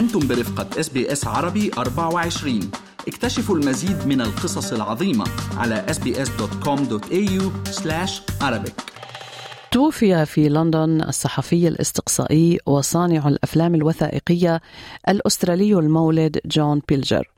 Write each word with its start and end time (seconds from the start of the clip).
أنتم 0.00 0.28
برفقة 0.28 0.80
SBS 0.80 1.26
عربي 1.26 1.70
24 1.78 2.70
اكتشفوا 3.08 3.56
المزيد 3.56 4.06
من 4.06 4.20
القصص 4.20 4.72
العظيمة 4.72 5.24
على 5.56 5.86
sbs.com.au 5.88 7.42
arabic. 8.42 8.72
توفي 9.70 10.26
في 10.26 10.48
لندن 10.48 11.02
الصحفي 11.02 11.68
الاستقصائي 11.68 12.58
وصانع 12.66 13.28
الأفلام 13.28 13.74
الوثائقية 13.74 14.60
الأسترالي 15.08 15.74
المولد 15.74 16.38
جون 16.46 16.82
بيلجر 16.88 17.30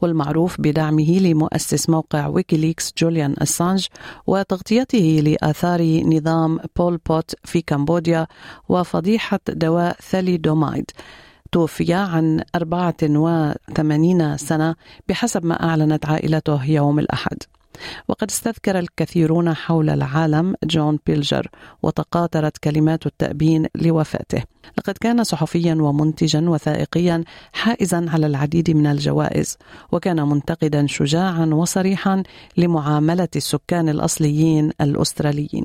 والمعروف 0.00 0.60
بدعمه 0.60 1.18
لمؤسس 1.18 1.90
موقع 1.90 2.26
ويكيليكس 2.26 2.92
جوليان 2.98 3.34
أسانج 3.38 3.86
وتغطيته 4.26 5.22
لآثار 5.24 5.82
نظام 6.04 6.58
بول 6.76 6.96
بوت 6.96 7.34
في 7.44 7.62
كمبوديا 7.62 8.26
وفضيحة 8.68 9.40
دواء 9.48 9.96
ثاليدومايد. 10.10 10.90
توفي 11.52 11.94
عن 11.94 12.44
84 12.54 14.36
سنة 14.36 14.74
بحسب 15.08 15.46
ما 15.46 15.62
أعلنت 15.62 16.06
عائلته 16.06 16.64
يوم 16.64 16.98
الأحد. 16.98 17.36
وقد 18.08 18.30
استذكر 18.30 18.78
الكثيرون 18.78 19.54
حول 19.54 19.90
العالم 19.90 20.54
جون 20.64 20.98
بيلجر 21.06 21.48
وتقاطرت 21.82 22.58
كلمات 22.58 23.06
التأبين 23.06 23.66
لوفاته. 23.74 24.42
لقد 24.78 24.94
كان 25.00 25.24
صحفيا 25.24 25.74
ومنتجا 25.74 26.48
وثائقيا 26.48 27.24
حائزا 27.52 28.06
على 28.08 28.26
العديد 28.26 28.70
من 28.70 28.86
الجوائز 28.86 29.58
وكان 29.92 30.28
منتقدا 30.28 30.86
شجاعا 30.86 31.46
وصريحا 31.46 32.22
لمعاملة 32.56 33.28
السكان 33.36 33.88
الأصليين 33.88 34.72
الأستراليين. 34.80 35.64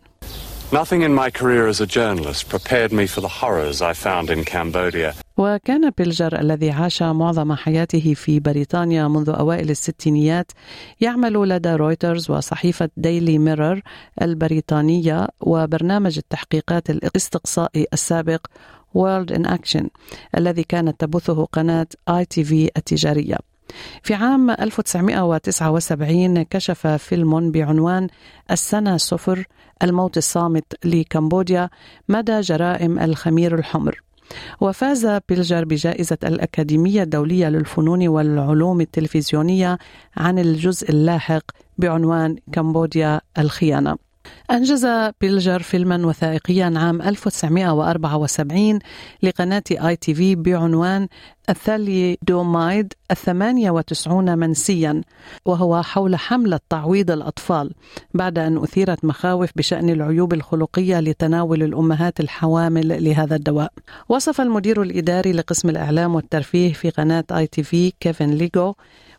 Nothing 0.71 1.01
in 1.03 1.13
my 1.13 1.29
career 1.29 1.67
as 1.67 1.79
a 1.79 1.85
journalist 1.85 2.49
prepared 2.49 2.91
me 2.91 3.05
for 3.07 3.21
the 3.21 3.33
horrors 3.41 3.81
I 3.81 3.93
found 3.93 4.29
in 4.29 4.43
Cambodia. 4.43 5.13
وكان 5.37 5.89
بيلجر 5.97 6.39
الذي 6.39 6.71
عاش 6.71 7.03
معظم 7.03 7.53
حياته 7.53 8.13
في 8.13 8.39
بريطانيا 8.39 9.07
منذ 9.07 9.29
أوائل 9.29 9.69
الستينيات 9.69 10.51
يعمل 11.01 11.33
لدى 11.33 11.69
رويترز 11.69 12.31
وصحيفة 12.31 12.89
ديلي 12.97 13.37
ميرور 13.37 13.81
البريطانية 14.21 15.27
وبرنامج 15.41 16.17
التحقيقات 16.17 16.89
الاستقصائي 16.89 17.87
السابق 17.93 18.45
World 18.95 19.31
in 19.37 19.45
Action 19.45 19.87
الذي 20.37 20.63
كانت 20.63 20.99
تبثه 20.99 21.45
قناة 21.45 21.87
ITV 22.09 22.69
التجارية. 22.77 23.37
في 24.03 24.13
عام 24.13 24.49
1979 24.49 26.43
كشف 26.43 26.87
فيلم 26.87 27.51
بعنوان 27.51 28.07
السنة 28.51 28.97
صفر 28.97 29.45
الموت 29.83 30.17
الصامت 30.17 30.85
لكمبوديا 30.85 31.69
مدى 32.09 32.41
جرائم 32.41 32.99
الخمير 32.99 33.55
الحمر. 33.55 34.04
وفاز 34.61 35.07
بيلجر 35.29 35.65
بجائزة 35.65 36.17
الأكاديمية 36.23 37.03
الدولية 37.03 37.49
للفنون 37.49 38.07
والعلوم 38.07 38.81
التلفزيونية 38.81 39.77
عن 40.17 40.39
الجزء 40.39 40.89
اللاحق 40.89 41.43
بعنوان 41.77 42.35
كمبوديا 42.51 43.21
الخيانة. 43.37 44.04
أنجز 44.51 44.87
بيلجر 45.21 45.59
فيلما 45.59 46.07
وثائقيا 46.07 46.73
عام 46.75 47.01
1974 47.01 48.79
لقناة 49.23 49.63
ITV 49.71 50.35
بعنوان 50.35 51.07
الثاليدومايد 51.49 52.93
الثمانية 53.11 53.71
وتسعون 53.71 54.37
منسيا 54.37 55.01
وهو 55.45 55.81
حول 55.83 56.15
حملة 56.15 56.59
تعويض 56.69 57.11
الأطفال 57.11 57.71
بعد 58.13 58.39
أن 58.39 58.57
أثيرت 58.57 59.05
مخاوف 59.05 59.49
بشأن 59.55 59.89
العيوب 59.89 60.33
الخلقية 60.33 60.99
لتناول 60.99 61.63
الأمهات 61.63 62.19
الحوامل 62.19 63.03
لهذا 63.03 63.35
الدواء. 63.35 63.71
وصف 64.09 64.41
المدير 64.41 64.81
الإداري 64.81 65.33
لقسم 65.33 65.69
الإعلام 65.69 66.15
والترفيه 66.15 66.73
في 66.73 66.89
قناة 66.89 67.23
ITV 67.31 67.93
كيفن 67.99 68.29
ليجو 68.29 68.73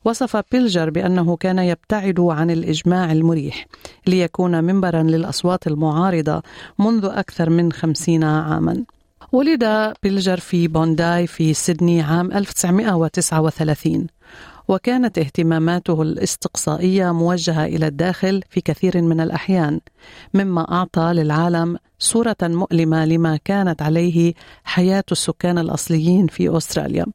وصف 0.06 0.42
بيلجر 0.52 0.90
بأنه 0.90 1.36
كان 1.36 1.58
يبتعد 1.58 2.20
عن 2.20 2.50
الإجماع 2.50 3.12
المريح 3.12 3.66
ليكون 4.06 4.64
منبرا 4.64 5.02
للأصوات 5.02 5.66
المعارضة 5.66 6.42
منذ 6.78 7.04
أكثر 7.04 7.50
من 7.50 7.72
خمسين 7.72 8.24
عاما. 8.24 8.84
ولد 9.32 9.94
بيلجر 10.02 10.40
في 10.40 10.68
بونداي 10.68 11.26
في 11.26 11.54
سيدني 11.54 12.02
عام 12.02 12.32
1939 12.32 14.06
وكانت 14.68 15.18
اهتماماته 15.18 16.02
الاستقصائية 16.02 17.12
موجهة 17.12 17.64
إلى 17.64 17.86
الداخل 17.86 18.42
في 18.50 18.60
كثير 18.60 19.02
من 19.02 19.20
الأحيان 19.20 19.80
مما 20.34 20.72
أعطى 20.72 21.12
للعالم 21.14 21.78
صورة 21.98 22.36
مؤلمة 22.42 23.04
لما 23.04 23.36
كانت 23.44 23.82
عليه 23.82 24.34
حياة 24.64 25.04
السكان 25.12 25.58
الأصليين 25.58 26.26
في 26.26 26.56
أستراليا. 26.56 27.06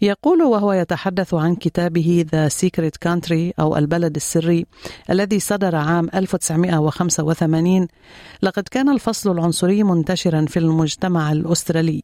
يقول 0.00 0.42
وهو 0.42 0.72
يتحدث 0.72 1.34
عن 1.34 1.54
كتابه 1.56 2.24
The 2.32 2.52
Secret 2.52 3.08
Country 3.08 3.52
أو 3.60 3.76
البلد 3.76 4.16
السري 4.16 4.66
الذي 5.10 5.40
صدر 5.40 5.76
عام 5.76 6.08
1985 6.14 7.88
لقد 8.42 8.62
كان 8.62 8.88
الفصل 8.88 9.30
العنصري 9.30 9.82
منتشرا 9.82 10.46
في 10.48 10.58
المجتمع 10.58 11.32
الأسترالي 11.32 12.02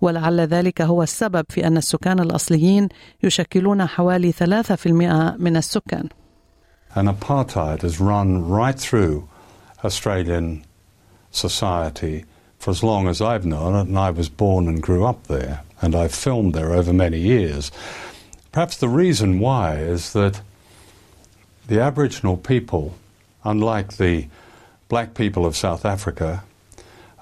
ولعل 0.00 0.40
ذلك 0.40 0.82
هو 0.82 1.02
السبب 1.02 1.44
في 1.48 1.66
أن 1.66 1.76
السكان 1.76 2.20
الأصليين 2.20 2.88
يشكلون 3.22 3.86
حوالي 3.86 4.32
3% 4.32 4.86
من 5.38 5.56
السكان. 5.56 6.08
And 6.94 7.08
apartheid 7.08 7.80
has 7.80 8.00
run 8.00 8.46
right 8.48 8.78
through 8.78 9.28
Australian 9.82 10.64
society 11.30 12.24
for 12.58 12.70
as 12.70 12.82
long 12.82 13.08
as 13.08 13.20
I've 13.20 13.46
known 13.46 13.74
it, 13.80 13.88
and 13.88 13.98
I 13.98 14.10
was 14.10 14.28
born 14.28 14.68
and 14.68 14.80
grew 14.82 15.04
up 15.04 15.26
there. 15.26 15.62
And 15.82 15.94
I've 15.94 16.14
filmed 16.14 16.54
there 16.54 16.72
over 16.72 16.92
many 16.92 17.18
years. 17.18 17.70
Perhaps 18.52 18.78
the 18.78 18.88
reason 18.88 19.40
why 19.40 19.76
is 19.76 20.12
that 20.12 20.40
the 21.66 21.80
Aboriginal 21.80 22.36
people, 22.36 22.96
unlike 23.44 23.96
the 23.96 24.28
black 24.88 25.14
people 25.14 25.44
of 25.44 25.56
South 25.56 25.84
Africa, 25.84 26.44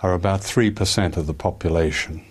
are 0.03 0.12
about 0.12 0.41
3% 0.41 1.16
of 1.16 1.26
the 1.26 1.34
population. 1.34 2.25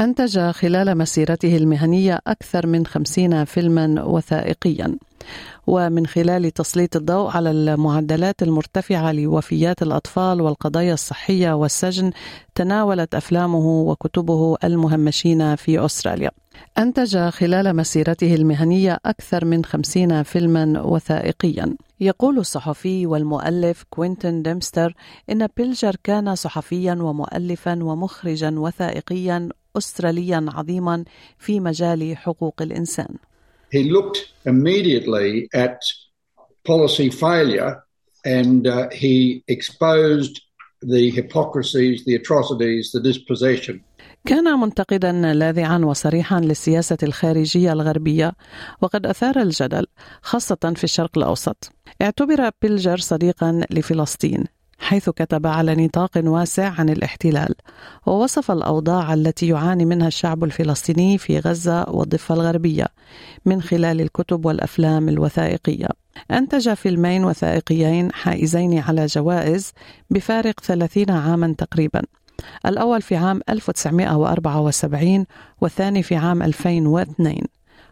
أنتج 0.00 0.50
خلال 0.50 0.98
مسيرته 0.98 1.56
المهنية 1.56 2.20
أكثر 2.26 2.66
من 2.66 2.86
خمسين 2.86 3.44
فيلما 3.44 4.04
وثائقيا. 4.04 4.96
ومن 5.66 6.06
خلال 6.06 6.50
تسليط 6.50 6.96
الضوء 6.96 7.30
على 7.30 7.50
المعدلات 7.50 8.42
المرتفعة 8.42 9.12
لوفيات 9.12 9.82
الأطفال 9.82 10.40
والقضايا 10.40 10.94
الصحية 10.94 11.52
والسجن 11.52 12.10
تناولت 12.54 13.14
أفلامه 13.14 13.66
وكتبه 13.66 14.56
المهمشين 14.64 15.56
في 15.56 15.84
أستراليا. 15.84 16.30
أنتج 16.78 17.18
خلال 17.18 17.76
مسيرته 17.76 18.34
المهنية 18.34 18.98
أكثر 19.06 19.44
من 19.44 19.64
خمسين 19.64 20.22
فيلما 20.22 20.82
وثائقيا. 20.82 21.76
يقول 22.00 22.38
الصحفي 22.38 23.06
والمؤلف 23.06 23.84
كوينتن 23.90 24.42
ديمستر 24.42 24.94
إن 25.30 25.46
بيلجر 25.56 25.96
كان 26.04 26.34
صحفيا 26.34 26.94
ومؤلفا 26.94 27.82
ومخرجا 27.82 28.54
وثائقيا 28.58 29.48
أستراليا 29.76 30.46
عظيما 30.48 31.04
في 31.38 31.60
مجال 31.60 32.16
حقوق 32.16 32.62
الإنسان. 32.62 33.16
He 33.70 33.82
looked 33.82 34.18
immediately 34.46 35.48
at 35.54 35.78
policy 36.64 37.10
failure 37.10 37.82
and 38.24 38.66
uh, 38.66 38.88
he 38.90 39.44
exposed 39.48 40.40
the 40.82 41.10
hypocrisies, 41.10 42.04
the 42.04 42.14
atrocities, 42.14 42.92
the 42.92 43.00
dispossession. 43.00 43.80
كان 44.26 44.60
منتقدا 44.60 45.12
لاذعا 45.12 45.78
وصريحا 45.78 46.40
للسياسة 46.40 46.96
الخارجية 47.02 47.72
الغربية 47.72 48.32
وقد 48.80 49.06
أثار 49.06 49.40
الجدل 49.40 49.86
خاصة 50.22 50.72
في 50.76 50.84
الشرق 50.84 51.18
الأوسط. 51.18 51.72
اعتبر 52.02 52.50
بيلجر 52.62 52.96
صديقا 52.96 53.60
لفلسطين. 53.70 54.44
حيث 54.84 55.10
كتب 55.10 55.46
على 55.46 55.74
نطاق 55.74 56.10
واسع 56.16 56.72
عن 56.78 56.88
الاحتلال 56.88 57.54
ووصف 58.06 58.50
الأوضاع 58.50 59.14
التي 59.14 59.48
يعاني 59.48 59.84
منها 59.84 60.08
الشعب 60.08 60.44
الفلسطيني 60.44 61.18
في 61.18 61.38
غزة 61.38 61.90
والضفة 61.90 62.34
الغربية 62.34 62.86
من 63.44 63.62
خلال 63.62 64.00
الكتب 64.00 64.46
والأفلام 64.46 65.08
الوثائقية. 65.08 65.88
أنتج 66.30 66.74
فيلمين 66.74 67.24
وثائقيين 67.24 68.12
حائزين 68.12 68.78
على 68.78 69.06
جوائز 69.06 69.72
بفارق 70.10 70.60
30 70.60 71.10
عاما 71.10 71.54
تقريبا. 71.58 72.02
الأول 72.66 73.02
في 73.02 73.16
عام 73.16 73.40
1974 73.48 75.26
والثاني 75.60 76.02
في 76.02 76.16
عام 76.16 76.42
2002 76.42 77.38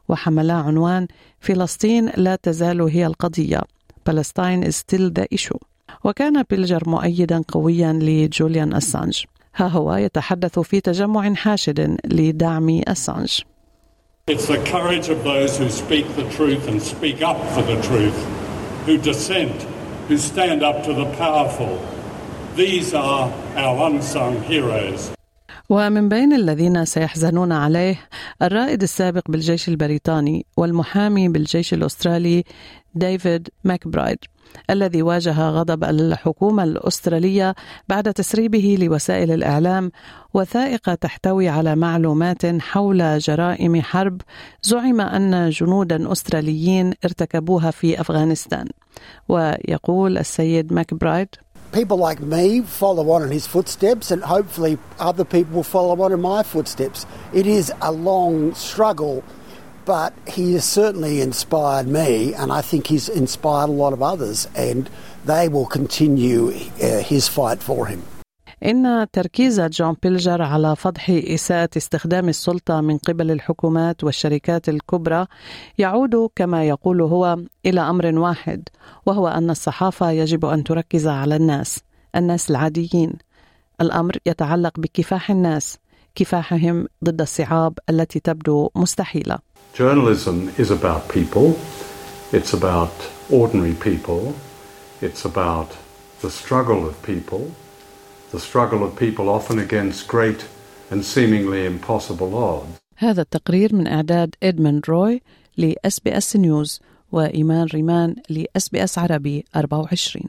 وحملا 0.09 0.55
عنوان 0.55 1.07
فلسطين 1.41 2.11
لا 2.17 2.37
تزال 2.37 2.83
هي 2.83 3.07
القضية 3.07 3.61
Palestine 4.11 4.63
is 4.65 4.77
still 4.77 5.11
the 5.11 5.27
issue. 5.39 5.72
وكان 6.05 6.43
بيلجر 6.51 6.83
مؤيدا 6.87 7.43
قويا 7.49 7.93
لجوليان 7.93 8.75
أسانج 8.75 9.25
ها 9.57 9.67
هو 9.69 9.95
يتحدث 9.95 10.59
في 10.59 10.81
تجمع 10.81 11.35
حاشد 11.35 11.99
لدعم 12.05 12.81
أسانج 12.89 13.41
It's 14.31 14.47
the 14.47 14.63
courage 14.65 15.09
of 15.09 15.25
those 15.25 15.59
who 15.59 15.69
speak 15.69 16.07
the 16.15 16.29
truth 16.31 16.69
and 16.69 16.81
speak 16.81 17.23
up 17.23 17.41
for 17.55 17.63
the 17.63 17.83
truth, 17.83 18.19
who 18.87 18.97
dissent, 18.97 19.63
who 20.07 20.17
stand 20.17 20.63
up 20.63 20.85
to 20.85 20.93
the 20.95 21.07
powerful. 21.17 21.75
These 22.55 22.95
are 22.95 23.33
our 23.57 23.91
unsung 23.91 24.41
heroes. 24.43 25.11
ومن 25.73 26.09
بين 26.09 26.33
الذين 26.33 26.85
سيحزنون 26.85 27.53
عليه 27.53 27.97
الرائد 28.43 28.83
السابق 28.83 29.31
بالجيش 29.31 29.69
البريطاني 29.69 30.47
والمحامي 30.57 31.29
بالجيش 31.29 31.75
الأسترالي 31.75 32.45
ديفيد 32.95 33.49
ماكبرايد 33.65 34.19
الذي 34.71 35.03
واجه 35.03 35.49
غضب 35.49 35.85
الحكومة 35.85 36.65
الأسترالية 36.65 37.55
بعد 37.89 38.13
تسريبه 38.13 38.79
لوسائل 38.81 39.31
الإعلام 39.31 39.91
وثائق 40.35 40.95
تحتوي 40.95 41.49
على 41.49 41.77
معلومات 41.77 42.47
حول 42.47 43.19
جرائم 43.19 43.83
حرب 43.83 44.21
زعم 44.63 45.01
أن 45.01 45.51
جنودا 45.51 46.13
أستراليين 46.13 46.95
ارتكبوها 47.05 47.71
في 47.71 48.01
أفغانستان. 48.01 48.67
ويقول 49.29 50.19
السيد 50.19 50.73
ماكبرايد 50.73 51.29
people 51.73 51.97
like 51.97 52.21
me 52.21 52.61
follow 52.61 53.11
on 53.11 53.23
in 53.23 53.31
his 53.31 53.47
footsteps, 53.47 54.11
and 54.11 54.23
hopefully 54.23 54.79
other 54.99 55.25
people 55.25 55.57
will 55.57 55.63
follow 55.63 56.01
on 56.03 56.13
in 56.13 56.21
my 56.21 56.43
footsteps. 56.43 57.07
It 57.33 57.47
is 57.47 57.73
a 57.81 57.91
long 57.91 58.55
struggle, 58.55 59.25
but 59.85 60.13
he 60.29 60.53
has 60.55 60.65
certainly 60.65 61.21
inspired 61.21 61.89
me, 61.89 62.35
and 62.35 62.53
I 62.53 62.61
think 62.61 62.87
he's 62.87 63.09
inspired 63.09 63.69
a 63.69 63.73
lot 63.73 63.93
of 63.93 64.03
others, 64.03 64.47
and 64.55 64.89
they 65.25 65.49
will 65.49 65.67
continue 65.67 66.49
uh, 66.49 67.01
his 67.01 67.29
fight 67.29 67.63
for 67.63 67.87
him. 67.87 68.03
إن 68.65 69.07
تركيز 69.13 69.61
جون 69.61 69.97
بيلجر 70.03 70.43
على 70.43 70.77
فضح 70.77 71.11
إساءة 71.11 71.71
استخدام 71.77 72.29
السلطة 72.29 72.81
من 72.81 72.99
قبل 72.99 73.31
الحكومات 73.31 74.05
والشركات 74.05 74.69
الكبرى 74.69 75.27
يعود 75.79 76.31
كما 76.37 76.65
يقول 76.69 77.01
هو 77.03 77.39
إلى 77.67 77.81
أمر 77.81 78.07
واحد 78.19 78.69
وهو 79.07 79.29
أن 79.29 79.51
الصحافة 79.51 80.11
يجب 80.11 80.45
أن 80.45 80.65
تركز 80.65 81.07
على 81.07 81.37
الناس 81.37 81.81
الناس 82.17 82.51
العاديين 82.51 83.13
الأمر 83.81 84.17
يتعلق 84.27 84.81
بكفاح 84.81 85.31
الناس 85.31 85.79
كفاحهم 86.15 86.87
ضد 87.05 87.21
الصعاب 87.21 87.79
التي 87.91 88.21
تبدو 88.21 88.71
مستحيلة 88.75 89.39
Journalism 89.75 90.51
is 90.59 90.71
about 90.71 91.09
people. 91.09 91.57
It's 92.33 92.53
about 92.53 92.93
ordinary 93.31 93.73
people. 93.73 94.35
It's 95.01 95.25
about 95.25 95.71
the 96.21 96.31
struggle 96.31 96.87
of 96.87 96.95
people. 97.03 97.43
The 98.33 98.41
struggle 98.41 98.83
of 98.87 98.91
people 98.97 99.29
often 99.29 99.59
against 99.59 100.09
great 100.09 100.41
and 100.91 101.05
seemingly 101.05 101.67
impossible 101.67 102.35
odds. 102.35 102.79
هذا 102.97 103.23
التقرير 103.23 103.75
من 103.75 103.87
إعداد 103.87 104.35
إدموند 104.43 104.83
روي 104.89 105.23
بي 105.59 105.77
إس 106.17 106.37
نيوز 106.37 106.81
وإيمان 107.13 107.67
ريمان 107.75 108.17
بي 108.31 108.85
إس 108.85 108.99
عربي 108.99 109.45
24 109.57 110.25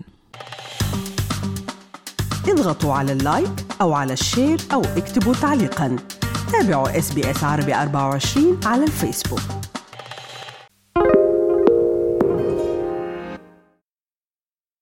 اضغطوا 2.47 2.93
على 2.93 3.11
اللايك 3.11 3.51
أو 3.81 3.93
على 3.93 4.13
الشير 4.13 4.57
أو 4.73 4.81
اكتبوا 4.81 5.33
تعليقا. 5.33 5.95
تابعوا 6.51 6.97
إس 6.97 7.13
بي 7.13 7.31
إس 7.31 7.43
عربي 7.43 7.75
24 7.75 8.59
على 8.65 8.83
الفيسبوك. 8.83 9.62